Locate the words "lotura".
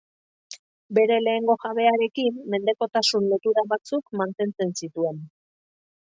3.33-3.65